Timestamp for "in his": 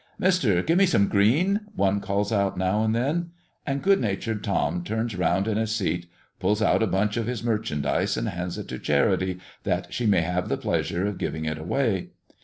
5.47-5.75